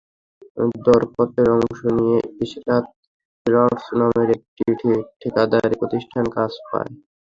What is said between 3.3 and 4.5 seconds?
builders নামের